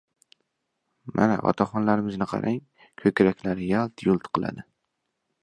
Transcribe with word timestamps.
Mana, 1.19 1.35
otaxonlarimizni 1.51 2.27
qarang, 2.33 2.57
ko‘kraklari 3.03 3.69
yalt-yult 3.75 4.29
qiladi! 4.39 4.69